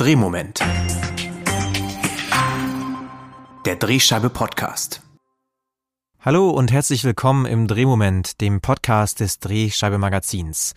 [0.00, 0.60] Drehmoment.
[3.66, 5.02] Der Drehscheibe Podcast.
[6.20, 10.72] Hallo und herzlich willkommen im Drehmoment, dem Podcast des Drehscheibe Magazins.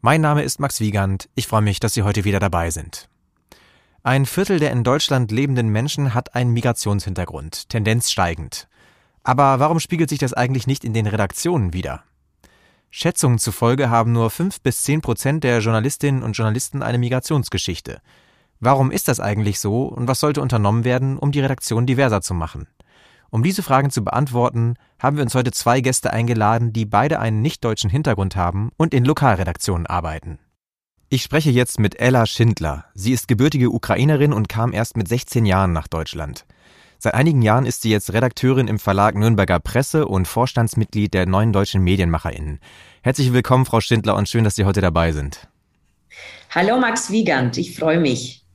[0.00, 1.28] Mein Name ist Max Wiegand.
[1.34, 3.08] Ich freue mich, dass Sie heute wieder dabei sind.
[4.04, 8.68] Ein Viertel der in Deutschland lebenden Menschen hat einen Migrationshintergrund, Tendenz steigend.
[9.24, 12.04] Aber warum spiegelt sich das eigentlich nicht in den Redaktionen wider?
[12.90, 18.00] Schätzungen zufolge haben nur fünf bis zehn Prozent der Journalistinnen und Journalisten eine Migrationsgeschichte.
[18.60, 22.34] Warum ist das eigentlich so und was sollte unternommen werden, um die Redaktion diverser zu
[22.34, 22.66] machen?
[23.30, 27.40] Um diese Fragen zu beantworten, haben wir uns heute zwei Gäste eingeladen, die beide einen
[27.40, 30.38] nicht-deutschen Hintergrund haben und in Lokalredaktionen arbeiten.
[31.08, 32.86] Ich spreche jetzt mit Ella Schindler.
[32.94, 36.44] Sie ist gebürtige Ukrainerin und kam erst mit 16 Jahren nach Deutschland.
[36.98, 41.52] Seit einigen Jahren ist sie jetzt Redakteurin im Verlag Nürnberger Presse und Vorstandsmitglied der neuen
[41.52, 42.58] deutschen MedienmacherInnen.
[43.02, 45.46] Herzlich willkommen, Frau Schindler, und schön, dass Sie heute dabei sind.
[46.50, 48.47] Hallo Max Wiegand, ich freue mich.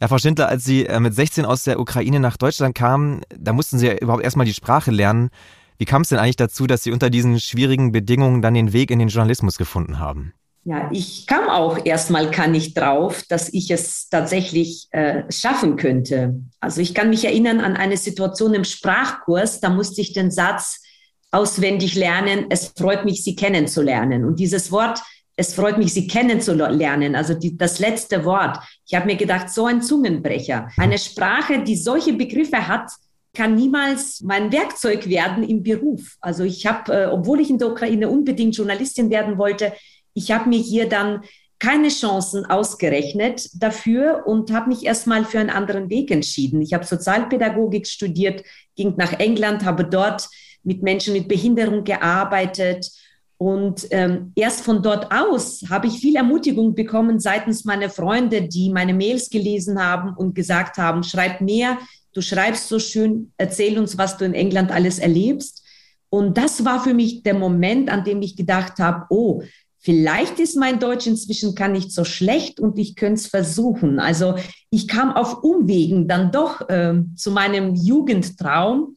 [0.00, 3.52] Ja, Frau Schindler, als Sie äh, mit 16 aus der Ukraine nach Deutschland kamen, da
[3.52, 5.30] mussten Sie ja überhaupt erstmal die Sprache lernen.
[5.76, 8.90] Wie kam es denn eigentlich dazu, dass Sie unter diesen schwierigen Bedingungen dann den Weg
[8.90, 10.32] in den Journalismus gefunden haben?
[10.64, 16.42] Ja, ich kam auch erstmal kann ich drauf, dass ich es tatsächlich äh, schaffen könnte.
[16.60, 20.82] Also ich kann mich erinnern an eine Situation im Sprachkurs, da musste ich den Satz
[21.30, 24.24] auswendig lernen, es freut mich, Sie kennenzulernen.
[24.24, 25.00] Und dieses Wort
[25.38, 27.14] es freut mich, Sie kennenzulernen.
[27.14, 28.58] Also die, das letzte Wort.
[28.84, 30.68] Ich habe mir gedacht, so ein Zungenbrecher.
[30.76, 32.90] Eine Sprache, die solche Begriffe hat,
[33.34, 36.16] kann niemals mein Werkzeug werden im Beruf.
[36.20, 39.72] Also ich habe, äh, obwohl ich in der Ukraine unbedingt Journalistin werden wollte,
[40.12, 41.22] ich habe mir hier dann
[41.60, 46.60] keine Chancen ausgerechnet dafür und habe mich erstmal für einen anderen Weg entschieden.
[46.62, 48.42] Ich habe Sozialpädagogik studiert,
[48.74, 50.28] ging nach England, habe dort
[50.64, 52.90] mit Menschen mit Behinderung gearbeitet
[53.38, 58.68] und ähm, erst von dort aus habe ich viel Ermutigung bekommen seitens meiner Freunde, die
[58.68, 61.78] meine Mails gelesen haben und gesagt haben, schreib mehr,
[62.12, 65.62] du schreibst so schön, erzähl uns, was du in England alles erlebst.
[66.10, 69.42] Und das war für mich der Moment, an dem ich gedacht habe, oh,
[69.78, 74.00] vielleicht ist mein Deutsch inzwischen gar nicht so schlecht und ich könnte es versuchen.
[74.00, 74.34] Also
[74.70, 78.96] ich kam auf Umwegen dann doch äh, zu meinem Jugendtraum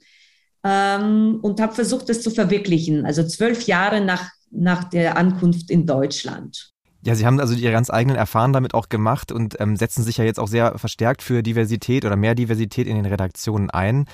[0.64, 3.06] ähm, und habe versucht, das zu verwirklichen.
[3.06, 6.72] Also zwölf Jahre nach, nach der Ankunft in Deutschland.
[7.04, 10.18] Ja, Sie haben also Ihre ganz eigenen Erfahrungen damit auch gemacht und ähm, setzen sich
[10.18, 14.06] ja jetzt auch sehr verstärkt für Diversität oder mehr Diversität in den Redaktionen ein.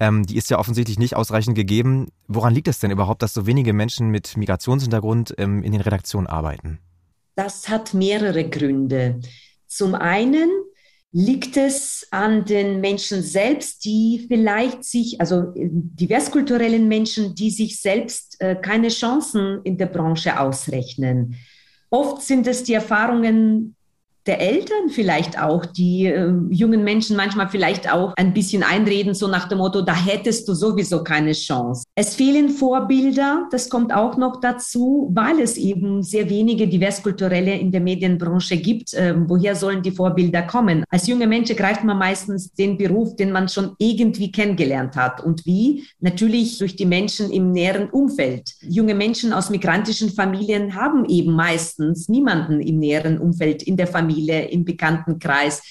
[0.00, 2.08] Ähm, die ist ja offensichtlich nicht ausreichend gegeben.
[2.28, 6.26] Woran liegt es denn überhaupt, dass so wenige Menschen mit Migrationshintergrund ähm, in den Redaktionen
[6.26, 6.78] arbeiten?
[7.34, 9.20] Das hat mehrere Gründe.
[9.66, 10.50] Zum einen
[11.14, 17.80] Liegt es an den Menschen selbst, die vielleicht sich, also äh, diverskulturellen Menschen, die sich
[17.80, 21.36] selbst äh, keine Chancen in der Branche ausrechnen?
[21.90, 23.76] Oft sind es die Erfahrungen
[24.26, 29.26] der Eltern vielleicht auch, die äh, jungen Menschen manchmal vielleicht auch ein bisschen einreden, so
[29.26, 31.84] nach dem Motto, da hättest du sowieso keine Chance.
[31.96, 37.72] Es fehlen Vorbilder, das kommt auch noch dazu, weil es eben sehr wenige diverskulturelle in
[37.72, 38.94] der Medienbranche gibt.
[38.94, 40.84] Äh, woher sollen die Vorbilder kommen?
[40.88, 45.22] Als junge Mensch greift man meistens den Beruf, den man schon irgendwie kennengelernt hat.
[45.22, 45.84] Und wie?
[45.98, 48.52] Natürlich durch die Menschen im näheren Umfeld.
[48.60, 54.11] Junge Menschen aus migrantischen Familien haben eben meistens niemanden im näheren Umfeld in der Familie
[54.12, 55.62] Familie, im Bekanntenkreis,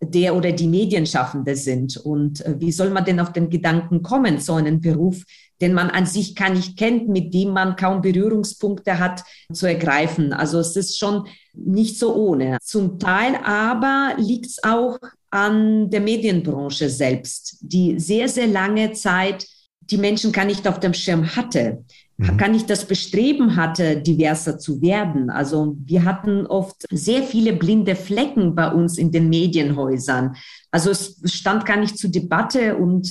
[0.00, 1.96] der oder die Medienschaffende sind.
[1.96, 5.24] Und äh, wie soll man denn auf den Gedanken kommen, so einen Beruf,
[5.60, 10.32] den man an sich gar nicht kennt, mit dem man kaum Berührungspunkte hat, zu ergreifen?
[10.32, 12.58] Also es ist schon nicht so ohne.
[12.62, 14.98] Zum Teil aber liegt es auch
[15.30, 19.46] an der Medienbranche selbst, die sehr, sehr lange Zeit
[19.80, 21.82] die Menschen gar nicht auf dem Schirm hatte
[22.18, 22.36] mhm.
[22.36, 25.30] gar nicht das Bestreben hatte, diverser zu werden.
[25.30, 30.36] Also wir hatten oft sehr viele blinde Flecken bei uns in den Medienhäusern.
[30.70, 33.08] Also es stand gar nicht zur Debatte und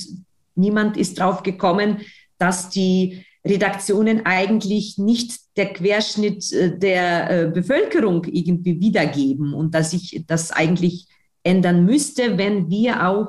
[0.54, 1.98] niemand ist drauf gekommen,
[2.38, 9.92] dass die Redaktionen eigentlich nicht der Querschnitt äh, der äh, Bevölkerung irgendwie wiedergeben und dass
[9.92, 11.06] sich das eigentlich
[11.42, 13.28] ändern müsste, wenn wir auch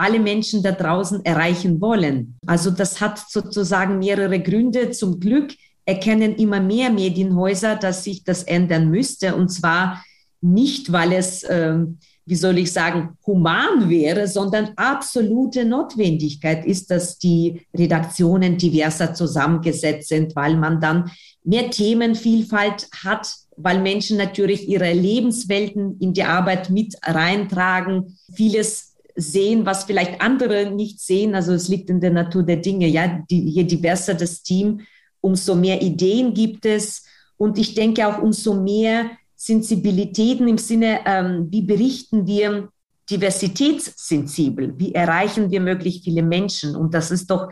[0.00, 2.38] alle Menschen da draußen erreichen wollen.
[2.46, 4.90] Also das hat sozusagen mehrere Gründe.
[4.90, 5.52] Zum Glück
[5.84, 9.36] erkennen immer mehr Medienhäuser, dass sich das ändern müsste.
[9.36, 10.02] Und zwar
[10.40, 11.78] nicht, weil es, äh,
[12.24, 20.08] wie soll ich sagen, human wäre, sondern absolute Notwendigkeit ist, dass die Redaktionen diverser zusammengesetzt
[20.08, 21.10] sind, weil man dann
[21.44, 28.89] mehr Themenvielfalt hat, weil Menschen natürlich ihre Lebenswelten in die Arbeit mit reintragen, vieles
[29.20, 31.34] sehen, was vielleicht andere nicht sehen.
[31.34, 32.86] Also es liegt in der Natur der Dinge.
[32.88, 34.80] Ja, die, je diverser das Team,
[35.20, 37.04] umso mehr Ideen gibt es.
[37.36, 42.68] Und ich denke auch, umso mehr Sensibilitäten im Sinne, ähm, wie berichten wir
[43.10, 46.76] diversitätssensibel, wie erreichen wir möglichst viele Menschen.
[46.76, 47.48] Und das ist doch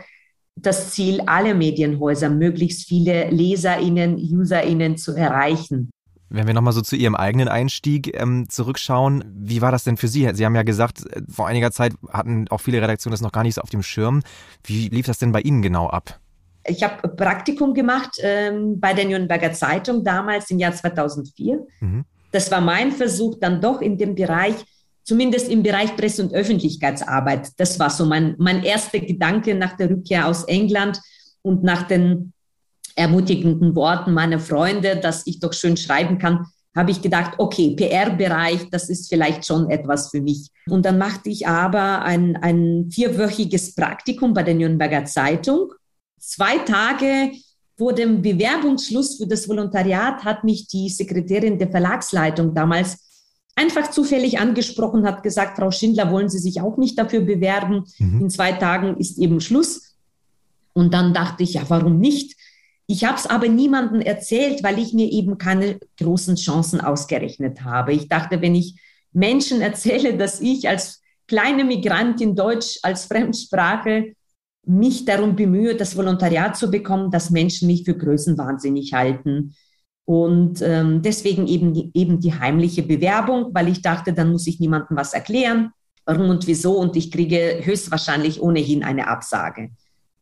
[0.54, 5.90] das Ziel aller Medienhäuser, möglichst viele Leserinnen, Userinnen zu erreichen.
[6.30, 10.08] Wenn wir nochmal so zu Ihrem eigenen Einstieg ähm, zurückschauen, wie war das denn für
[10.08, 10.28] Sie?
[10.34, 13.42] Sie haben ja gesagt, äh, vor einiger Zeit hatten auch viele Redaktionen das noch gar
[13.42, 14.22] nicht so auf dem Schirm.
[14.64, 16.20] Wie lief das denn bei Ihnen genau ab?
[16.66, 21.66] Ich habe Praktikum gemacht ähm, bei der Nürnberger Zeitung damals im Jahr 2004.
[21.80, 22.04] Mhm.
[22.30, 24.54] Das war mein Versuch, dann doch in dem Bereich,
[25.02, 27.52] zumindest im Bereich Presse- und Öffentlichkeitsarbeit.
[27.56, 31.00] Das war so mein, mein erster Gedanke nach der Rückkehr aus England
[31.40, 32.34] und nach den
[32.98, 36.46] ermutigenden Worten meiner Freunde, dass ich doch schön schreiben kann,
[36.76, 40.50] habe ich gedacht, okay, PR-Bereich, das ist vielleicht schon etwas für mich.
[40.68, 45.72] Und dann machte ich aber ein, ein vierwöchiges Praktikum bei der Nürnberger Zeitung.
[46.18, 47.32] Zwei Tage
[47.76, 52.98] vor dem Bewerbungsschluss für das Volontariat hat mich die Sekretärin der Verlagsleitung damals
[53.56, 57.84] einfach zufällig angesprochen, hat gesagt, Frau Schindler, wollen Sie sich auch nicht dafür bewerben?
[57.98, 58.22] Mhm.
[58.22, 59.96] In zwei Tagen ist eben Schluss.
[60.74, 62.36] Und dann dachte ich, ja, warum nicht?
[62.90, 67.92] Ich habe es aber niemandem erzählt, weil ich mir eben keine großen Chancen ausgerechnet habe.
[67.92, 68.80] Ich dachte, wenn ich
[69.12, 74.14] Menschen erzähle, dass ich als kleine Migrantin Deutsch als Fremdsprache
[74.64, 79.54] mich darum bemühe, das Volontariat zu bekommen, dass Menschen mich für größenwahnsinnig halten.
[80.06, 84.60] Und ähm, deswegen eben die, eben die heimliche Bewerbung, weil ich dachte, dann muss ich
[84.60, 85.72] niemandem was erklären,
[86.06, 89.72] warum und wieso, und ich kriege höchstwahrscheinlich ohnehin eine Absage.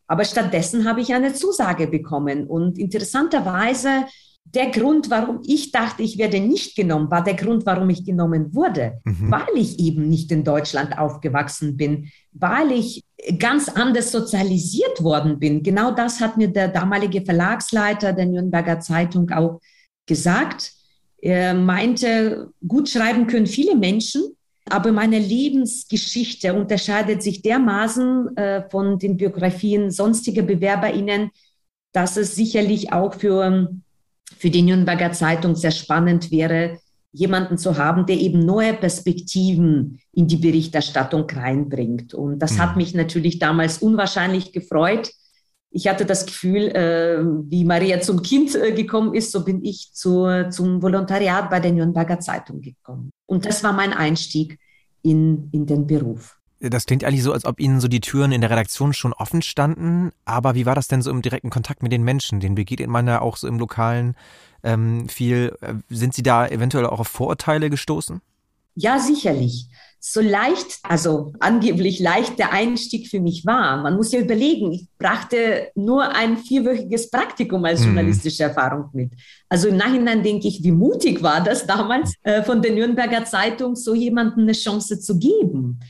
[0.06, 2.46] Aber stattdessen habe ich eine Zusage bekommen.
[2.46, 4.06] Und interessanterweise,
[4.44, 8.54] der Grund, warum ich dachte, ich werde nicht genommen, war der Grund, warum ich genommen
[8.54, 9.00] wurde.
[9.04, 9.30] Mhm.
[9.30, 13.04] Weil ich eben nicht in Deutschland aufgewachsen bin, weil ich
[13.38, 15.62] ganz anders sozialisiert worden bin.
[15.62, 19.60] Genau das hat mir der damalige Verlagsleiter der Nürnberger Zeitung auch
[20.06, 20.72] gesagt.
[21.18, 24.36] Er meinte, gut schreiben können viele Menschen,
[24.68, 31.30] aber meine Lebensgeschichte unterscheidet sich dermaßen äh, von den Biografien sonstiger BewerberInnen,
[31.92, 33.70] dass es sicherlich auch für,
[34.36, 36.78] für die Nürnberger Zeitung sehr spannend wäre,
[37.12, 42.12] jemanden zu haben, der eben neue Perspektiven in die Berichterstattung reinbringt.
[42.12, 42.58] Und das mhm.
[42.58, 45.10] hat mich natürlich damals unwahrscheinlich gefreut.
[45.70, 49.90] Ich hatte das Gefühl, äh, wie Maria zum Kind äh, gekommen ist, so bin ich
[49.92, 53.10] zu, zum Volontariat bei der Nürnberger Zeitung gekommen.
[53.26, 54.58] Und das war mein Einstieg
[55.02, 56.38] in, in den Beruf.
[56.58, 59.42] Das klingt eigentlich so, als ob Ihnen so die Türen in der Redaktion schon offen
[59.42, 60.12] standen.
[60.24, 62.40] Aber wie war das denn so im direkten Kontakt mit den Menschen?
[62.40, 64.16] Den begegnet man ja auch so im Lokalen
[64.62, 65.54] ähm, viel.
[65.60, 68.22] Äh, sind Sie da eventuell auch auf Vorurteile gestoßen?
[68.74, 69.68] Ja, sicherlich
[70.08, 73.82] so leicht, also angeblich leicht der Einstieg für mich war.
[73.82, 77.86] Man muss ja überlegen, ich brachte nur ein vierwöchiges Praktikum als mhm.
[77.86, 79.10] journalistische Erfahrung mit.
[79.48, 83.74] Also im Nachhinein denke ich, wie mutig war das damals äh, von der Nürnberger Zeitung,
[83.74, 85.80] so jemandem eine Chance zu geben.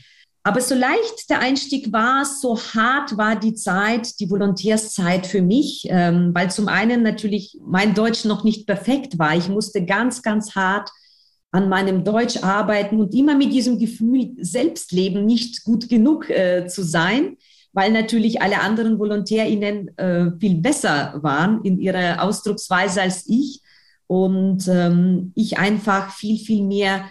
[0.41, 5.85] Aber so leicht der Einstieg war, so hart war die Zeit, die Volontärszeit für mich,
[5.89, 9.35] ähm, weil zum einen natürlich mein Deutsch noch nicht perfekt war.
[9.35, 10.89] Ich musste ganz, ganz hart
[11.51, 16.83] an meinem Deutsch arbeiten und immer mit diesem Gefühl, Selbstleben nicht gut genug äh, zu
[16.83, 17.37] sein,
[17.73, 23.61] weil natürlich alle anderen VolontärInnen äh, viel besser waren in ihrer Ausdrucksweise als ich.
[24.07, 27.05] Und ähm, ich einfach viel, viel mehr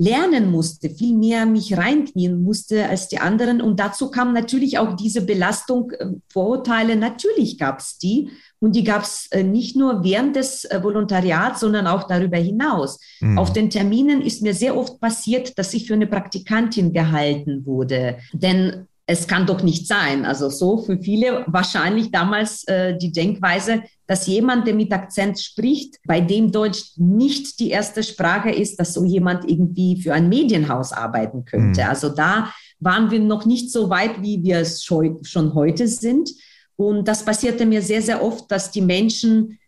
[0.00, 3.60] lernen musste, viel mehr mich reinknien musste als die anderen.
[3.60, 6.94] Und dazu kam natürlich auch diese Belastung, äh, Vorurteile.
[6.94, 8.30] Natürlich gab es die.
[8.60, 13.00] Und die gab es äh, nicht nur während des äh, Volontariats, sondern auch darüber hinaus.
[13.20, 13.38] Mhm.
[13.38, 18.18] Auf den Terminen ist mir sehr oft passiert, dass ich für eine Praktikantin gehalten wurde.
[18.32, 20.26] Denn es kann doch nicht sein.
[20.26, 25.96] Also so für viele wahrscheinlich damals äh, die Denkweise, dass jemand, der mit Akzent spricht,
[26.06, 30.92] bei dem Deutsch nicht die erste Sprache ist, dass so jemand irgendwie für ein Medienhaus
[30.92, 31.80] arbeiten könnte.
[31.80, 31.88] Mhm.
[31.88, 36.28] Also da waren wir noch nicht so weit, wie wir es schon heute sind.
[36.76, 39.58] Und das passierte mir sehr, sehr oft, dass die Menschen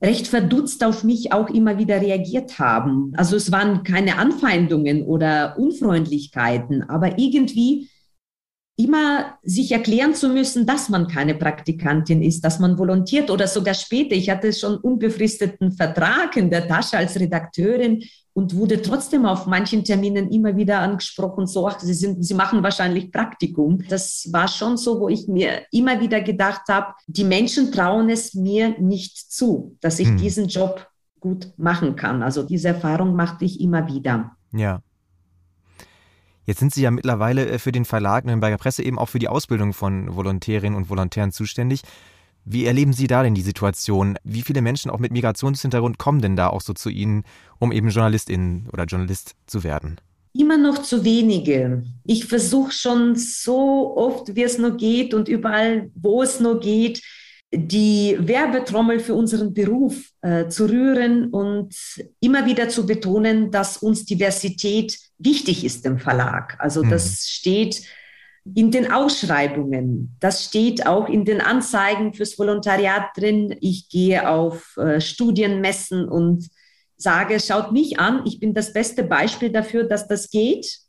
[0.00, 3.12] recht verdutzt auf mich auch immer wieder reagiert haben.
[3.18, 7.90] Also es waren keine Anfeindungen oder Unfreundlichkeiten, aber irgendwie
[8.78, 13.74] immer sich erklären zu müssen, dass man keine Praktikantin ist, dass man volontiert oder sogar
[13.74, 14.14] später.
[14.14, 18.04] Ich hatte schon unbefristeten Vertrag in der Tasche als Redakteurin
[18.34, 22.62] und wurde trotzdem auf manchen Terminen immer wieder angesprochen, so, ach, Sie, sind, Sie machen
[22.62, 23.82] wahrscheinlich Praktikum.
[23.88, 28.34] Das war schon so, wo ich mir immer wieder gedacht habe, die Menschen trauen es
[28.34, 30.18] mir nicht zu, dass ich hm.
[30.18, 30.86] diesen Job
[31.18, 32.22] gut machen kann.
[32.22, 34.36] Also diese Erfahrung machte ich immer wieder.
[34.52, 34.82] Ja.
[36.48, 39.28] Jetzt sind Sie ja mittlerweile äh, für den Verlag Nürnberger Presse eben auch für die
[39.28, 41.82] Ausbildung von Volontärinnen und Volontären zuständig.
[42.46, 44.16] Wie erleben Sie da denn die Situation?
[44.24, 47.24] Wie viele Menschen auch mit Migrationshintergrund kommen denn da auch so zu Ihnen,
[47.58, 50.00] um eben Journalistin oder Journalist zu werden?
[50.32, 51.84] Immer noch zu wenige.
[52.06, 57.02] Ich versuche schon so oft, wie es nur geht und überall, wo es nur geht,
[57.52, 61.74] die Werbetrommel für unseren Beruf äh, zu rühren und
[62.20, 66.56] immer wieder zu betonen, dass uns Diversität wichtig ist im Verlag.
[66.58, 66.90] Also mhm.
[66.90, 67.82] das steht
[68.54, 73.56] in den Ausschreibungen, das steht auch in den Anzeigen fürs Volontariat drin.
[73.60, 76.48] Ich gehe auf äh, Studienmessen und
[76.96, 80.80] sage, schaut mich an, ich bin das beste Beispiel dafür, dass das geht.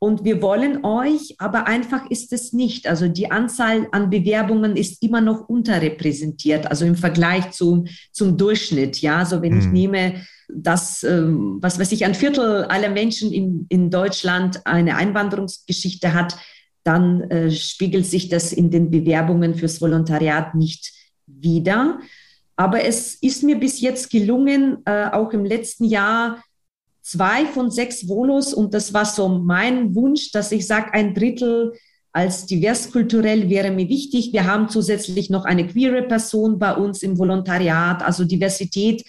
[0.00, 2.86] Und wir wollen euch, aber einfach ist es nicht.
[2.86, 9.00] Also die Anzahl an Bewerbungen ist immer noch unterrepräsentiert, also im Vergleich zum, zum Durchschnitt.
[9.00, 9.58] Ja, so also wenn hm.
[9.58, 10.14] ich nehme,
[10.48, 16.36] dass, ähm, was weiß ich, ein Viertel aller Menschen in, in Deutschland eine Einwanderungsgeschichte hat,
[16.84, 20.92] dann äh, spiegelt sich das in den Bewerbungen fürs Volontariat nicht
[21.26, 21.98] wieder.
[22.56, 26.42] Aber es ist mir bis jetzt gelungen, äh, auch im letzten Jahr
[27.08, 31.72] zwei von sechs Volos und das war so mein Wunsch, dass ich sage, ein Drittel
[32.12, 34.32] als diverskulturell wäre mir wichtig.
[34.32, 38.02] Wir haben zusätzlich noch eine queere Person bei uns im Volontariat.
[38.02, 39.04] Also Diversität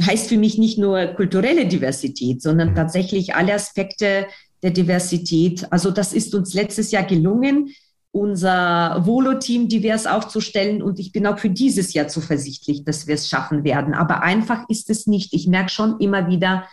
[0.00, 4.26] heißt für mich nicht nur kulturelle Diversität, sondern tatsächlich alle Aspekte
[4.62, 5.70] der Diversität.
[5.70, 7.70] Also das ist uns letztes Jahr gelungen,
[8.10, 10.82] unser Volo-Team divers aufzustellen.
[10.82, 13.94] Und ich bin auch für dieses Jahr zuversichtlich, dass wir es schaffen werden.
[13.94, 15.34] Aber einfach ist es nicht.
[15.34, 16.64] Ich merke schon immer wieder,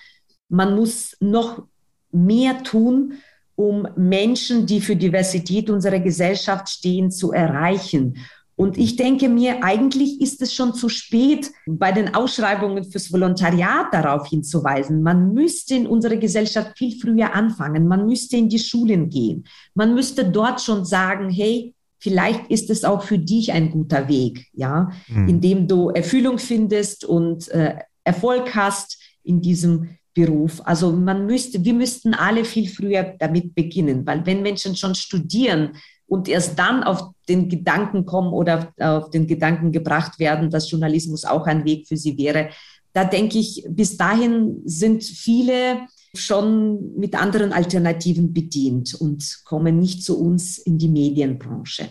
[0.49, 1.63] man muss noch
[2.11, 3.13] mehr tun,
[3.55, 8.17] um Menschen, die für Diversität unserer Gesellschaft stehen, zu erreichen.
[8.57, 13.93] Und ich denke mir, eigentlich ist es schon zu spät, bei den Ausschreibungen fürs Volontariat
[13.93, 15.03] darauf hinzuweisen.
[15.03, 17.87] Man müsste in unserer Gesellschaft viel früher anfangen.
[17.87, 19.45] Man müsste in die Schulen gehen.
[19.73, 24.47] Man müsste dort schon sagen, hey, vielleicht ist es auch für dich ein guter Weg,
[24.53, 25.27] ja, mhm.
[25.27, 27.75] indem du Erfüllung findest und äh,
[28.05, 30.61] Erfolg hast in diesem Beruf.
[30.63, 35.73] Also man müsste, wir müssten alle viel früher damit beginnen, weil wenn Menschen schon studieren
[36.07, 41.25] und erst dann auf den Gedanken kommen oder auf den Gedanken gebracht werden, dass Journalismus
[41.25, 42.49] auch ein Weg für sie wäre,
[42.93, 45.81] da denke ich, bis dahin sind viele
[46.13, 51.89] schon mit anderen Alternativen bedient und kommen nicht zu uns in die Medienbranche.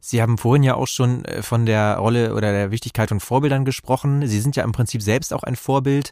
[0.00, 3.64] Sie haben vorhin ja auch schon äh, von der Rolle oder der Wichtigkeit von Vorbildern
[3.64, 4.26] gesprochen.
[4.26, 6.10] Sie sind ja im Prinzip selbst auch ein Vorbild.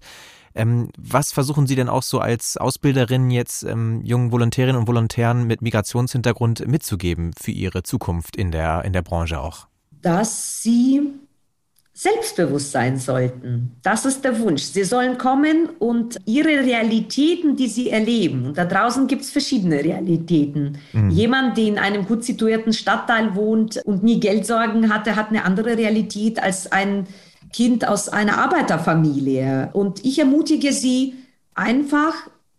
[0.54, 5.46] Ähm, was versuchen Sie denn auch so als Ausbilderin jetzt ähm, jungen Volontärinnen und Volontären
[5.46, 9.66] mit Migrationshintergrund mitzugeben für ihre Zukunft in der, in der Branche auch?
[10.02, 11.00] Dass sie
[11.94, 13.76] selbstbewusst sein sollten.
[13.82, 14.62] Das ist der Wunsch.
[14.62, 19.84] Sie sollen kommen und ihre Realitäten, die sie erleben, und da draußen gibt es verschiedene
[19.84, 20.78] Realitäten.
[20.92, 21.10] Mhm.
[21.10, 25.76] Jemand, der in einem gut situierten Stadtteil wohnt und nie Geldsorgen hatte, hat eine andere
[25.76, 27.06] Realität als ein
[27.52, 29.70] Kind aus einer Arbeiterfamilie.
[29.72, 31.14] Und ich ermutige Sie
[31.54, 32.14] einfach,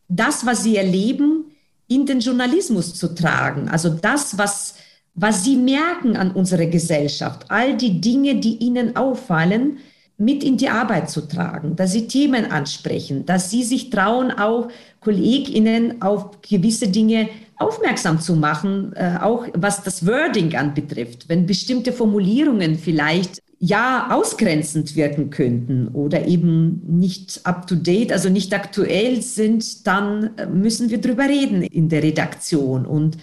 [0.07, 1.45] das, was Sie erleben,
[1.87, 3.69] in den Journalismus zu tragen.
[3.69, 4.75] Also das, was,
[5.15, 9.77] was Sie merken an unserer Gesellschaft, all die Dinge, die Ihnen auffallen,
[10.17, 14.69] mit in die Arbeit zu tragen, dass Sie Themen ansprechen, dass Sie sich trauen, auch
[15.01, 21.29] KollegInnen auf gewisse Dinge aufmerksam zu machen, äh, auch was das Wording anbetrifft.
[21.29, 29.21] Wenn bestimmte Formulierungen vielleicht ja ausgrenzend wirken könnten oder eben nicht up-to-date, also nicht aktuell
[29.21, 32.85] sind, dann müssen wir drüber reden in der Redaktion.
[32.85, 33.17] Und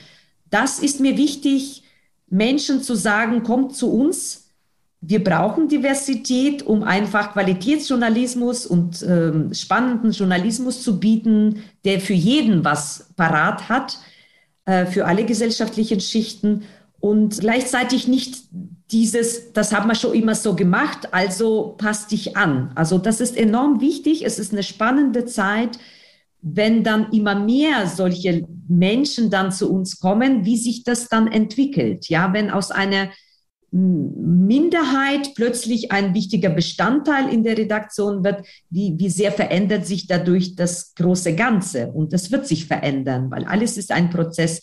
[0.49, 1.83] das ist mir wichtig,
[2.31, 4.49] Menschen zu sagen, kommt zu uns.
[5.03, 12.65] Wir brauchen Diversität, um einfach Qualitätsjournalismus und ähm, spannenden Journalismus zu bieten, der für jeden
[12.65, 13.99] was parat hat,
[14.65, 16.63] äh, für alle gesellschaftlichen Schichten
[16.99, 18.45] und gleichzeitig nicht
[18.93, 22.73] dieses, das haben wir schon immer so gemacht, also passt dich an.
[22.75, 24.25] Also das ist enorm wichtig.
[24.25, 25.79] Es ist eine spannende Zeit,
[26.43, 32.09] wenn dann immer mehr solche Menschen dann zu uns kommen, wie sich das dann entwickelt.
[32.09, 33.11] Ja, wenn aus einer
[33.73, 40.57] Minderheit plötzlich ein wichtiger Bestandteil in der Redaktion wird, wie, wie sehr verändert sich dadurch
[40.57, 41.93] das große Ganze?
[41.93, 44.61] Und das wird sich verändern, weil alles ist ein Prozess.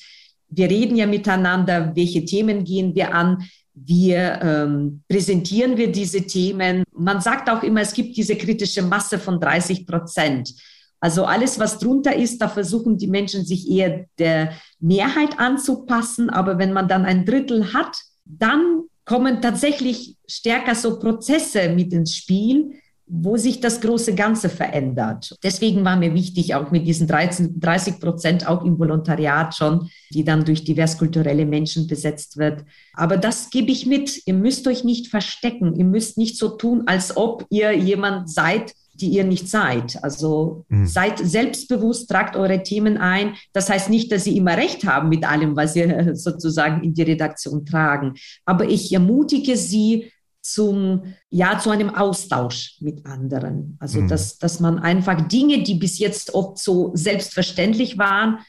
[0.50, 3.48] Wir reden ja miteinander, welche Themen gehen wir an,
[3.86, 6.84] wir ähm, präsentieren wir diese Themen.
[6.94, 10.54] Man sagt auch immer, es gibt diese kritische Masse von 30 Prozent.
[11.00, 16.30] Also alles, was drunter ist, da versuchen die Menschen sich eher der Mehrheit anzupassen.
[16.30, 22.16] Aber wenn man dann ein Drittel hat, dann kommen tatsächlich stärker so Prozesse mit ins
[22.16, 22.74] Spiel,
[23.08, 25.38] wo sich das große Ganze verändert.
[25.42, 30.26] Deswegen war mir wichtig, auch mit diesen 13, 30 Prozent auch im Volontariat schon, die
[30.26, 32.66] dann durch diverskulturelle Menschen besetzt wird.
[32.94, 34.28] Aber das gebe ich mit.
[34.28, 35.76] Ihr müsst euch nicht verstecken.
[35.76, 40.04] Ihr müsst nicht so tun, als ob ihr jemand seid, die ihr nicht seid.
[40.04, 40.86] Also mhm.
[40.86, 43.36] seid selbstbewusst, tragt eure Themen ein.
[43.54, 47.04] Das heißt nicht, dass sie immer recht haben mit allem, was ihr sozusagen in die
[47.04, 48.16] Redaktion tragen.
[48.46, 50.12] Aber ich ermutige sie,
[50.52, 53.78] zum, ja, zu einem Austausch mit anderen.
[53.80, 54.08] Also, mhm.
[54.08, 58.40] dass, dass man einfach Dinge, die bis jetzt oft so selbstverständlich waren,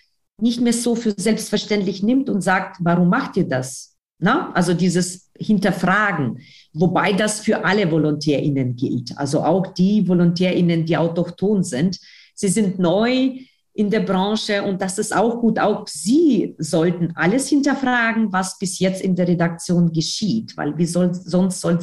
[0.40, 3.97] nicht mehr so für selbstverständlich nimmt und sagt, warum macht ihr das?
[4.21, 4.52] Na?
[4.52, 6.40] Also dieses Hinterfragen,
[6.73, 9.17] wobei das für alle VolontärInnen gilt.
[9.19, 11.99] Also auch die VolontärInnen, die autochton sind.
[12.35, 13.38] Sie sind neu,
[13.78, 15.61] in der Branche und das ist auch gut.
[15.61, 21.14] Auch Sie sollten alles hinterfragen, was bis jetzt in der Redaktion geschieht, weil wie soll,
[21.14, 21.78] sonst soll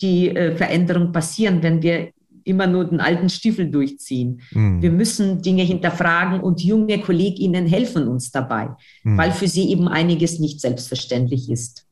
[0.00, 2.12] die äh, Veränderung passieren, wenn wir
[2.44, 4.40] immer nur den alten Stiefel durchziehen.
[4.52, 4.80] Mhm.
[4.80, 8.70] Wir müssen Dinge hinterfragen und junge KollegInnen helfen uns dabei,
[9.02, 9.18] mhm.
[9.18, 11.84] weil für sie eben einiges nicht selbstverständlich ist.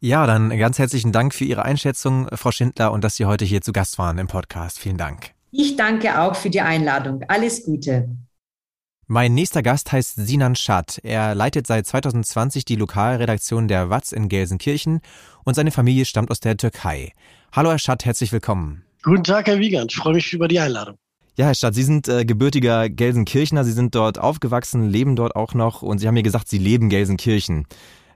[0.00, 3.60] Ja, dann ganz herzlichen Dank für Ihre Einschätzung, Frau Schindler, und dass Sie heute hier
[3.60, 4.78] zu Gast waren im Podcast.
[4.78, 5.32] Vielen Dank.
[5.50, 7.22] Ich danke auch für die Einladung.
[7.28, 8.08] Alles Gute.
[9.14, 10.98] Mein nächster Gast heißt Sinan Schad.
[11.02, 15.02] Er leitet seit 2020 die Lokalredaktion der Watz in Gelsenkirchen
[15.44, 17.12] und seine Familie stammt aus der Türkei.
[17.52, 18.84] Hallo Herr Schad, herzlich willkommen.
[19.02, 19.92] Guten Tag, Herr Wiegand.
[19.92, 20.96] Ich freue mich über die Einladung.
[21.36, 25.52] Ja, Herr Schad, Sie sind äh, gebürtiger Gelsenkirchner, Sie sind dort aufgewachsen, leben dort auch
[25.52, 27.66] noch und Sie haben mir gesagt, Sie leben Gelsenkirchen.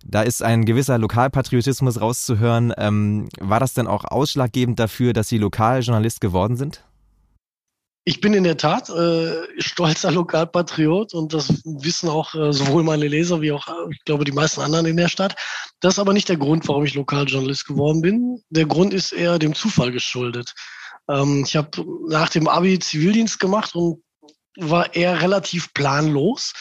[0.03, 2.73] Da ist ein gewisser Lokalpatriotismus rauszuhören.
[2.79, 6.86] Ähm, war das denn auch ausschlaggebend dafür, dass Sie Lokaljournalist geworden sind?
[8.09, 13.09] Ich bin in der Tat äh, stolzer Lokalpatriot und das wissen auch äh, sowohl meine
[13.09, 15.35] Leser wie auch, äh, ich glaube, die meisten anderen in der Stadt.
[15.81, 18.41] Das ist aber nicht der Grund, warum ich Lokaljournalist geworden bin.
[18.49, 20.55] Der Grund ist eher dem Zufall geschuldet.
[21.09, 24.05] Ähm, ich habe nach dem Abi Zivildienst gemacht und
[24.57, 26.53] war eher relativ planlos,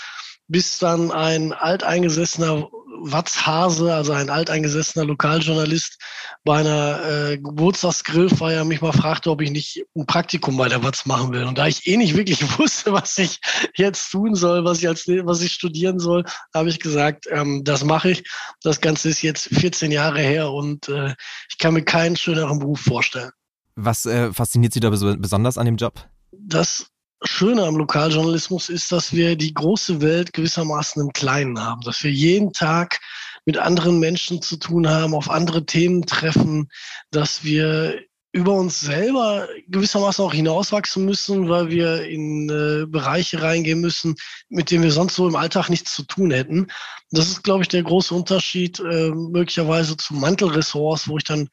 [0.47, 2.67] bis dann ein alteingesessener
[2.99, 5.97] Watzhase, also ein alteingesessener Lokaljournalist,
[6.43, 11.05] bei einer äh, Geburtstagsgrillfeier mich mal fragte, ob ich nicht ein Praktikum bei der Watz
[11.05, 11.43] machen will.
[11.43, 13.39] Und da ich eh nicht wirklich wusste, was ich
[13.75, 16.23] jetzt tun soll, was ich als was ich studieren soll,
[16.53, 18.23] habe ich gesagt, ähm, das mache ich.
[18.61, 21.13] Das Ganze ist jetzt 14 Jahre her und äh,
[21.49, 23.31] ich kann mir keinen schöneren Beruf vorstellen.
[23.75, 26.07] Was äh, fasziniert Sie da besonders an dem Job?
[26.31, 26.87] Das
[27.23, 32.11] Schöne am Lokaljournalismus ist, dass wir die große Welt gewissermaßen im Kleinen haben, dass wir
[32.11, 32.99] jeden Tag
[33.45, 36.69] mit anderen Menschen zu tun haben, auf andere Themen treffen,
[37.11, 38.01] dass wir
[38.35, 44.15] über uns selber gewissermaßen auch hinauswachsen müssen, weil wir in äh, Bereiche reingehen müssen,
[44.49, 46.67] mit denen wir sonst so im Alltag nichts zu tun hätten.
[47.11, 51.47] Das ist, glaube ich, der große Unterschied äh, möglicherweise zu Mantelressorts, wo ich dann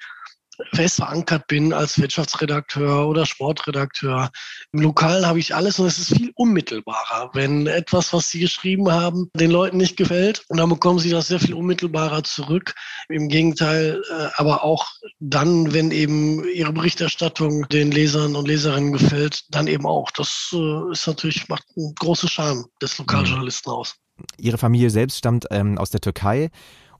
[0.72, 4.30] fest verankert bin als Wirtschaftsredakteur oder Sportredakteur.
[4.72, 7.30] Im Lokalen habe ich alles und es ist viel unmittelbarer.
[7.34, 11.28] Wenn etwas, was Sie geschrieben haben, den Leuten nicht gefällt, und dann bekommen Sie das
[11.28, 12.74] sehr viel unmittelbarer zurück.
[13.08, 14.86] Im Gegenteil, äh, aber auch
[15.20, 20.10] dann, wenn eben Ihre Berichterstattung den Lesern und Leserinnen gefällt, dann eben auch.
[20.10, 23.96] Das äh, ist natürlich, macht einen großen Charme des Lokaljournalisten aus.
[24.38, 26.50] Ihre Familie selbst stammt ähm, aus der Türkei.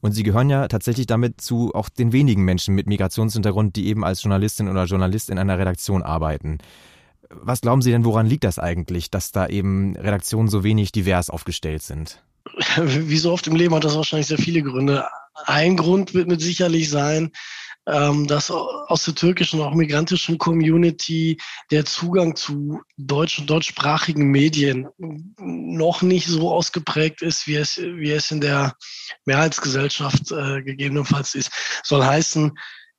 [0.03, 4.05] Und Sie gehören ja tatsächlich damit zu auch den wenigen Menschen mit Migrationshintergrund, die eben
[4.05, 6.59] als Journalistin oder Journalist in einer Redaktion arbeiten.
[7.31, 11.31] Was glauben Sie denn, woran liegt das eigentlich, dass da eben Redaktionen so wenig divers
[11.31, 12.21] aufgestellt sind?
[12.77, 15.07] Wie so oft im Leben hat das wahrscheinlich sehr viele Gründe.
[15.47, 17.31] Ein Grund wird mit sicherlich sein,
[17.87, 21.39] ähm, dass aus der türkischen, auch migrantischen Community
[21.71, 24.89] der Zugang zu deutsch und deutschsprachigen Medien
[25.39, 28.77] noch nicht so ausgeprägt ist, wie es, wie es in der
[29.25, 31.51] Mehrheitsgesellschaft äh, gegebenenfalls ist.
[31.83, 32.53] Soll heißen,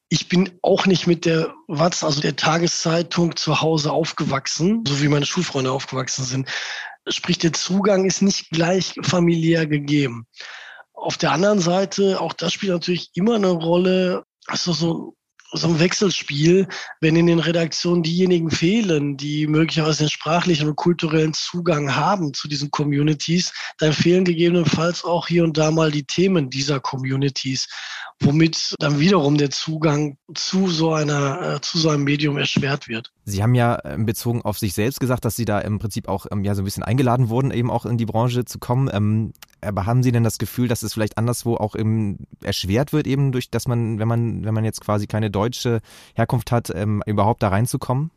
[0.09, 5.07] ich bin auch nicht mit der Watz, also der Tageszeitung zu Hause aufgewachsen, so wie
[5.07, 6.49] meine Schulfreunde aufgewachsen sind.
[7.07, 10.27] Sprich, der Zugang ist nicht gleich familiär gegeben.
[10.93, 15.15] Auf der anderen Seite, auch das spielt natürlich immer eine Rolle, also so,
[15.53, 16.67] so ein Wechselspiel,
[16.99, 22.47] wenn in den Redaktionen diejenigen fehlen, die möglicherweise den sprachlichen und kulturellen Zugang haben zu
[22.47, 27.67] diesen Communities, dann fehlen gegebenenfalls auch hier und da mal die Themen dieser Communities
[28.19, 33.11] womit dann wiederum der Zugang zu so einer, äh, zu so einem Medium erschwert wird.
[33.25, 36.25] Sie haben ja ähm, bezogen auf sich selbst gesagt, dass Sie da im Prinzip auch
[36.31, 39.33] ähm, ja so ein bisschen eingeladen wurden, eben auch in die Branche zu kommen.
[39.63, 43.07] Ähm, aber haben Sie denn das Gefühl, dass es vielleicht anderswo auch eben erschwert wird,
[43.07, 45.81] eben durch, dass man, wenn man, wenn man jetzt quasi keine deutsche
[46.13, 46.69] Herkunft hat,
[47.05, 48.11] überhaupt da reinzukommen?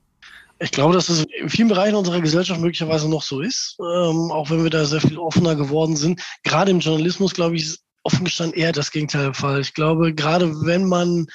[0.58, 4.48] Ich glaube, dass es in vielen Bereichen unserer Gesellschaft möglicherweise noch so ist, ähm, auch
[4.50, 6.22] wenn wir da sehr viel offener geworden sind.
[6.44, 9.60] Gerade im Journalismus, glaube ich, offen gestanden eher das Gegenteil der Fall.
[9.60, 11.26] Ich glaube, gerade wenn man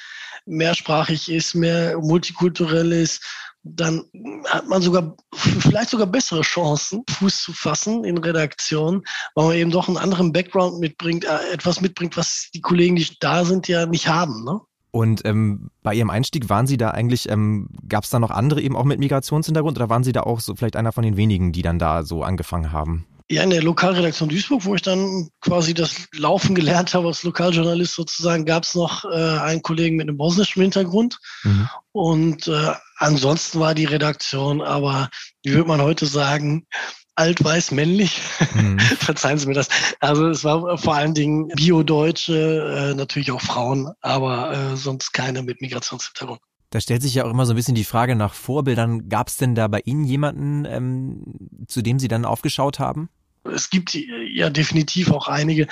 [0.46, 3.24] mehrsprachig ist, mehr multikulturell ist,
[3.64, 4.04] dann
[4.46, 9.70] hat man sogar vielleicht sogar bessere Chancen, Fuß zu fassen in Redaktion, weil man eben
[9.70, 13.86] doch einen anderen Background mitbringt, äh, etwas mitbringt, was die Kollegen, die da sind, ja
[13.86, 14.44] nicht haben.
[14.44, 14.60] Ne?
[14.90, 18.60] Und ähm, bei Ihrem Einstieg waren Sie da eigentlich, ähm, gab es da noch andere
[18.60, 21.52] eben auch mit Migrationshintergrund oder waren Sie da auch so vielleicht einer von den wenigen,
[21.52, 23.06] die dann da so angefangen haben?
[23.32, 27.94] Ja, in der Lokalredaktion Duisburg, wo ich dann quasi das Laufen gelernt habe als Lokaljournalist
[27.94, 31.18] sozusagen, gab es noch äh, einen Kollegen mit einem bosnischen Hintergrund.
[31.42, 31.68] Mhm.
[31.92, 35.08] Und äh, ansonsten war die Redaktion aber,
[35.42, 36.66] wie würde man heute sagen,
[37.14, 38.20] alt, weiß, männlich.
[38.54, 38.78] Mhm.
[38.98, 39.68] Verzeihen Sie mir das.
[40.00, 45.42] Also es war vor allen Dingen Bio-Deutsche, äh, natürlich auch Frauen, aber äh, sonst keine
[45.42, 46.40] mit Migrationshintergrund.
[46.68, 49.08] Da stellt sich ja auch immer so ein bisschen die Frage nach Vorbildern.
[49.08, 53.08] Gab es denn da bei Ihnen jemanden, ähm, zu dem Sie dann aufgeschaut haben?
[53.44, 55.66] Es gibt ja definitiv auch einige,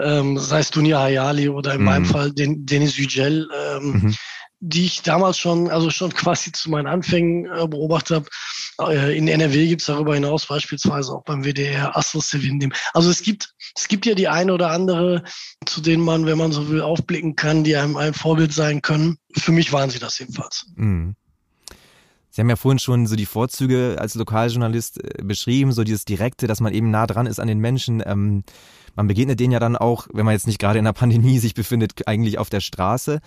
[0.00, 1.84] ähm, sei es Dunia Hayali oder in mhm.
[1.84, 4.14] meinem Fall den, Denis Yücel, ähm, mhm
[4.60, 8.16] die ich damals schon, also schon quasi zu meinen Anfängen äh, beobachtet
[8.78, 8.92] habe.
[8.92, 12.72] Äh, in NRW gibt es darüber hinaus beispielsweise auch beim WDR Astro Sevindim.
[12.92, 15.22] Also es gibt, es gibt ja die eine oder andere,
[15.66, 19.18] zu denen man, wenn man so will, aufblicken kann, die einem ein Vorbild sein können.
[19.36, 20.66] Für mich waren sie das jedenfalls.
[20.76, 21.14] Mhm.
[22.38, 26.46] Sie haben ja vorhin schon so die Vorzüge als Lokaljournalist äh, beschrieben, so dieses Direkte,
[26.46, 28.00] dass man eben nah dran ist an den Menschen.
[28.06, 28.44] Ähm,
[28.94, 31.54] man begegnet denen ja dann auch, wenn man jetzt nicht gerade in der Pandemie sich
[31.54, 33.18] befindet, eigentlich auf der Straße.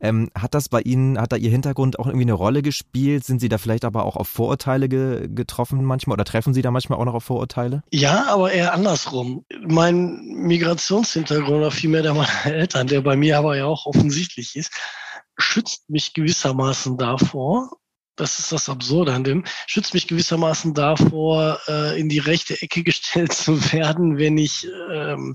[0.00, 3.26] Ähm, hat das bei Ihnen, hat da Ihr Hintergrund auch irgendwie eine Rolle gespielt?
[3.26, 6.70] Sind Sie da vielleicht aber auch auf Vorurteile ge getroffen manchmal oder treffen Sie da
[6.70, 7.82] manchmal auch noch auf Vorurteile?
[7.92, 9.44] Ja, aber eher andersrum.
[9.66, 14.72] Mein Migrationshintergrund oder vielmehr der meiner Eltern, der bei mir aber ja auch offensichtlich ist,
[15.36, 17.68] schützt mich gewissermaßen davor,
[18.16, 22.82] das ist das Absurde an dem, schützt mich gewissermaßen davor, äh, in die rechte Ecke
[22.84, 25.34] gestellt zu werden, wenn ich ähm,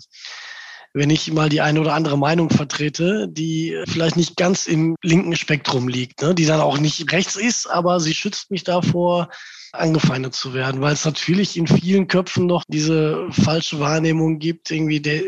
[0.93, 5.37] wenn ich mal die eine oder andere Meinung vertrete, die vielleicht nicht ganz im linken
[5.37, 6.35] Spektrum liegt, ne?
[6.35, 9.29] die dann auch nicht rechts ist, aber sie schützt mich davor,
[9.73, 14.99] angefeindet zu werden, weil es natürlich in vielen Köpfen noch diese falsche Wahrnehmung gibt, irgendwie,
[14.99, 15.21] der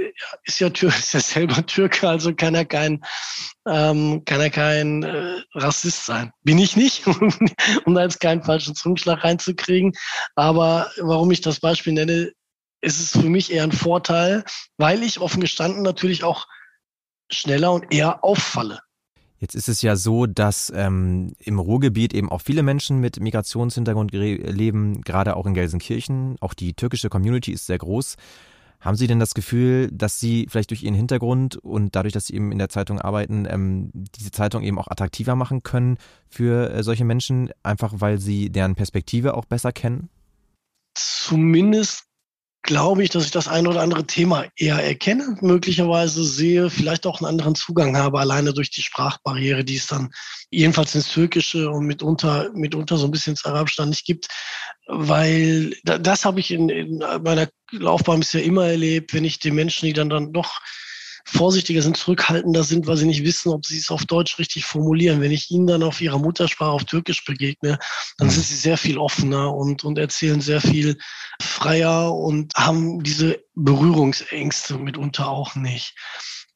[0.43, 3.03] ist ja Türke, ist ja selber Türke, also kann er kein,
[3.67, 6.31] ähm, kann er kein äh, Rassist sein.
[6.43, 7.07] Bin ich nicht,
[7.85, 9.93] um da jetzt keinen falschen Zungenschlag reinzukriegen.
[10.35, 12.31] Aber warum ich das Beispiel nenne,
[12.81, 14.43] ist es für mich eher ein Vorteil,
[14.77, 16.47] weil ich offen gestanden natürlich auch
[17.31, 18.81] schneller und eher auffalle.
[19.43, 24.13] Jetzt ist es ja so, dass ähm, im Ruhrgebiet eben auch viele Menschen mit Migrationshintergrund
[24.13, 26.37] leben, gerade auch in Gelsenkirchen.
[26.39, 28.15] Auch die türkische Community ist sehr groß.
[28.79, 32.35] Haben Sie denn das Gefühl, dass Sie vielleicht durch Ihren Hintergrund und dadurch, dass Sie
[32.35, 35.97] eben in der Zeitung arbeiten, ähm, diese Zeitung eben auch attraktiver machen können
[36.29, 40.07] für äh, solche Menschen, einfach weil Sie deren Perspektive auch besser kennen?
[40.93, 42.05] Zumindest
[42.63, 47.19] glaube ich, dass ich das ein oder andere Thema eher erkenne, möglicherweise sehe, vielleicht auch
[47.19, 50.11] einen anderen Zugang habe, alleine durch die Sprachbarriere, die es dann
[50.49, 54.27] jedenfalls ins Türkische und mitunter, mitunter so ein bisschen ins Arabische dann nicht gibt.
[54.87, 59.85] Weil das habe ich in, in meiner Laufbahn bisher immer erlebt, wenn ich den Menschen,
[59.85, 60.59] die dann, dann doch
[61.25, 65.21] vorsichtiger sind, zurückhaltender sind, weil sie nicht wissen, ob sie es auf Deutsch richtig formulieren.
[65.21, 67.79] Wenn ich ihnen dann auf ihrer Muttersprache auf Türkisch begegne,
[68.17, 70.97] dann sind sie sehr viel offener und, und erzählen sehr viel
[71.41, 75.93] freier und haben diese Berührungsängste mitunter auch nicht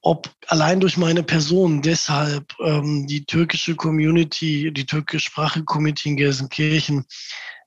[0.02, 7.06] ob allein durch meine Person deshalb ähm, die türkische Community, die türkischsprachige Community in Gelsenkirchen,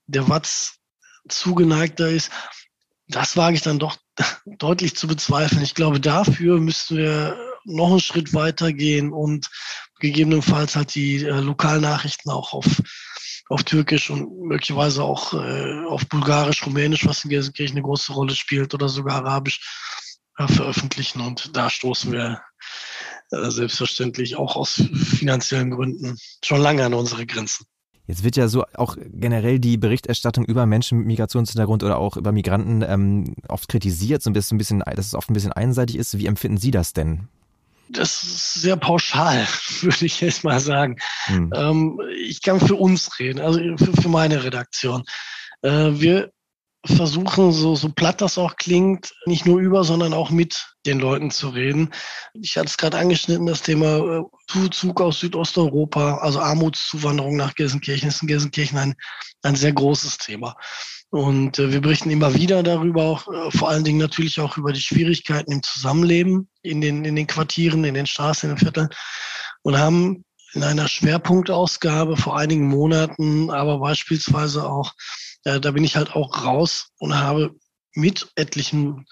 [0.06, 0.78] der Watz
[1.28, 2.30] zugeneigter ist,
[3.10, 3.96] das wage ich dann doch
[4.46, 5.62] deutlich zu bezweifeln.
[5.62, 9.48] Ich glaube, dafür müssten wir noch einen Schritt weiter gehen und
[10.00, 12.66] gegebenenfalls halt die äh, Lokalnachrichten auch auf,
[13.48, 18.34] auf Türkisch und möglicherweise auch äh, auf Bulgarisch, Rumänisch, was in Gelsenkirchen eine große Rolle
[18.34, 19.60] spielt, oder sogar Arabisch
[20.38, 21.20] äh, veröffentlichen.
[21.20, 22.40] Und da stoßen wir
[23.30, 24.82] äh, selbstverständlich auch aus
[25.18, 27.66] finanziellen Gründen schon lange an unsere Grenzen.
[28.06, 32.32] Jetzt wird ja so auch generell die Berichterstattung über Menschen mit Migrationshintergrund oder auch über
[32.32, 35.96] Migranten ähm, oft kritisiert, so ein bisschen, ein bisschen, dass es oft ein bisschen einseitig
[35.96, 36.18] ist.
[36.18, 37.28] Wie empfinden Sie das denn?
[37.88, 39.46] Das ist sehr pauschal,
[39.80, 40.96] würde ich jetzt mal sagen.
[41.26, 41.52] Hm.
[41.54, 45.04] Ähm, ich kann für uns reden, also für, für meine Redaktion.
[45.62, 46.32] Äh, wir
[46.86, 51.30] versuchen, so, so platt das auch klingt, nicht nur über, sondern auch mit den Leuten
[51.30, 51.90] zu reden.
[52.32, 58.08] Ich hatte es gerade angeschnitten, das Thema äh, Zuzug aus Südosteuropa, also Armutszuwanderung nach Gelsenkirchen
[58.08, 58.94] ist in Gelsenkirchen ein,
[59.42, 60.56] ein sehr großes Thema.
[61.10, 64.72] Und äh, wir berichten immer wieder darüber, auch, äh, vor allen Dingen natürlich auch über
[64.72, 68.88] die Schwierigkeiten im Zusammenleben in den, in den Quartieren, in den Straßen, in den Vierteln
[69.62, 74.92] und haben in einer Schwerpunktausgabe vor einigen Monaten, aber beispielsweise auch
[75.44, 77.54] äh, da bin ich halt auch raus und habe
[77.94, 79.06] mit etlichen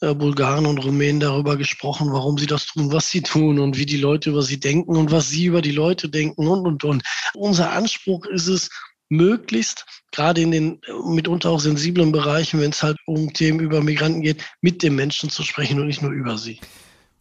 [0.00, 3.86] äh, Bulgaren und Rumänen darüber gesprochen, warum sie das tun, was sie tun und wie
[3.86, 7.02] die Leute über sie denken und was sie über die Leute denken und, und, und.
[7.34, 8.70] Unser Anspruch ist es,
[9.08, 14.22] möglichst, gerade in den mitunter auch sensiblen Bereichen, wenn es halt um Themen über Migranten
[14.22, 16.60] geht, mit den Menschen zu sprechen und nicht nur über sie.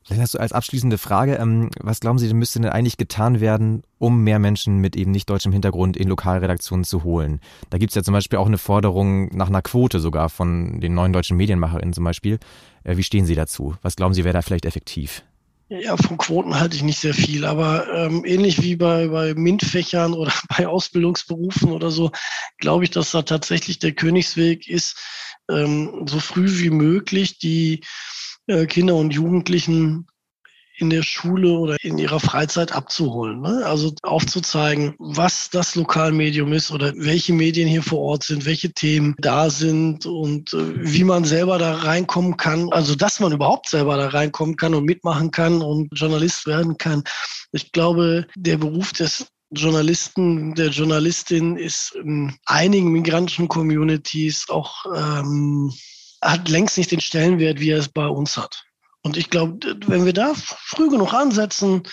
[0.06, 3.84] Vielleicht hast du als abschließende Frage, ähm, was glauben Sie, müsste denn eigentlich getan werden,
[4.00, 7.40] um mehr Menschen mit eben nicht deutschem Hintergrund in Lokalredaktionen zu holen?
[7.70, 10.94] Da gibt es ja zum Beispiel auch eine Forderung nach einer Quote sogar von den
[10.94, 12.40] neuen deutschen Medienmacherinnen zum Beispiel.
[12.84, 13.76] Äh, wie stehen Sie dazu?
[13.82, 15.24] Was glauben Sie, wäre da vielleicht effektiv?
[15.70, 20.14] Ja, von Quoten halte ich nicht sehr viel, aber ähm, ähnlich wie bei, bei MINT-Fächern
[20.14, 22.12] oder bei Ausbildungsberufen oder so,
[22.58, 24.98] glaube ich, dass da tatsächlich der Königsweg ist,
[25.50, 27.82] ähm, so früh wie möglich die
[28.48, 30.08] äh, Kinder und Jugendlichen
[30.78, 33.42] in der Schule oder in ihrer Freizeit abzuholen.
[33.42, 33.64] Ne?
[33.66, 39.16] Also aufzuzeigen, was das Lokalmedium ist oder welche Medien hier vor Ort sind, welche Themen
[39.20, 42.72] da sind und äh, wie man selber da reinkommen kann.
[42.72, 47.04] Also dass man überhaupt selber da reinkommen kann und mitmachen kann und Journalist werden kann.
[47.52, 55.72] Ich glaube, der Beruf des Journalisten, der Journalistin ist in einigen migrantischen Communities auch ähm,
[56.24, 58.64] hat längst nicht den Stellenwert, wie er es bei uns hat.
[59.02, 61.84] Und ich glaube, wenn wir da früh genug ansetzen,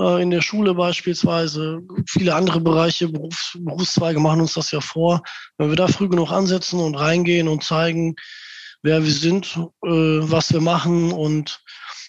[0.00, 5.22] äh, in der Schule beispielsweise, viele andere Bereiche, Berufs Berufszweige machen uns das ja vor,
[5.58, 8.16] wenn wir da früh genug ansetzen und reingehen und zeigen,
[8.82, 11.60] wer wir sind, äh, was wir machen und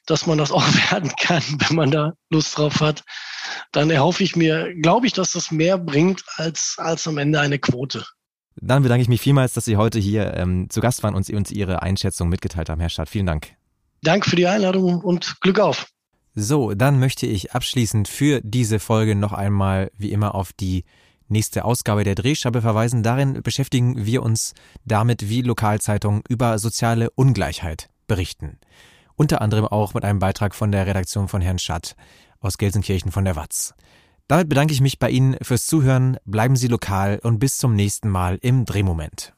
[0.06, 3.04] dass man das auch werden kann, wenn man da Lust drauf hat,
[3.72, 7.60] dann erhoffe ich mir, glaube ich, dass das mehr bringt als, als am Ende eine
[7.60, 8.06] Quote.
[8.56, 11.52] Dann bedanke ich mich vielmals, dass Sie heute hier ähm, zu Gast waren und uns
[11.52, 13.10] Ihre Einschätzung mitgeteilt haben, Herr Stadt.
[13.10, 13.54] Vielen Dank.
[14.02, 15.88] Danke für die Einladung und Glück auf.
[16.36, 20.84] So, dann möchte ich abschließend für diese Folge noch einmal wie immer auf die
[21.28, 23.04] nächste Ausgabe der Drehscheibe verweisen.
[23.04, 24.54] Darin beschäftigen wir uns
[24.86, 28.60] damit, wie Lokalzeitungen über soziale Ungleichheit berichten.
[29.16, 31.96] Unter anderem auch mit einem Beitrag von der Redaktion von Herrn Schatt
[32.42, 33.74] aus Gelsenkirchen von der Watz.
[34.28, 38.10] Damit bedanke ich mich bei Ihnen fürs Zuhören, bleiben Sie lokal und bis zum nächsten
[38.10, 39.35] Mal im Drehmoment.